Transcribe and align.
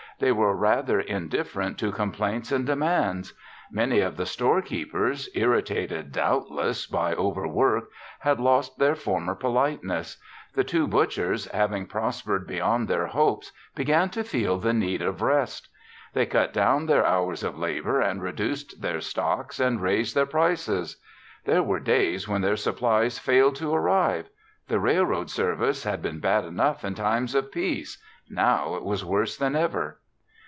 They 0.19 0.31
were 0.31 0.55
rather 0.55 0.99
indifferent 0.99 1.79
to 1.79 1.91
complaints 1.91 2.51
and 2.51 2.63
demands. 2.63 3.33
Many 3.71 4.01
of 4.01 4.17
the 4.17 4.27
storekeepers, 4.27 5.27
irritated, 5.33 6.11
doubtless, 6.11 6.85
by 6.85 7.15
overwork, 7.15 7.85
had 8.19 8.39
lost 8.39 8.77
their 8.77 8.93
former 8.93 9.33
politeness. 9.33 10.21
The 10.53 10.63
two 10.63 10.85
butchers, 10.87 11.45
having 11.49 11.87
prospered 11.87 12.45
beyond 12.45 12.87
their 12.87 13.07
hopes, 13.07 13.51
began 13.73 14.09
to 14.11 14.23
feel 14.23 14.59
the 14.59 14.73
need 14.73 15.01
of 15.01 15.23
rest. 15.23 15.69
They 16.13 16.27
cut 16.27 16.53
down 16.53 16.85
their 16.85 17.03
hours 17.03 17.43
of 17.43 17.57
labor 17.57 17.99
and 17.99 18.21
reduced 18.21 18.79
their 18.83 19.01
stocks 19.01 19.59
and 19.59 19.81
raised 19.81 20.13
their 20.15 20.27
prices. 20.27 21.01
There 21.45 21.63
were 21.63 21.79
days 21.79 22.27
when 22.29 22.41
their 22.41 22.57
supplies 22.57 23.17
failed 23.17 23.55
to 23.55 23.73
arrive. 23.73 24.29
The 24.67 24.79
railroad 24.79 25.31
service 25.31 25.83
had 25.83 26.03
been 26.03 26.19
bad 26.19 26.45
enough 26.45 26.85
in 26.85 26.93
times 26.93 27.33
of 27.33 27.51
peace. 27.51 27.99
Now, 28.29 28.75
it 28.75 28.83
was 28.83 29.03
worse 29.03 29.35
than 29.35 29.55
ever. 29.55 29.97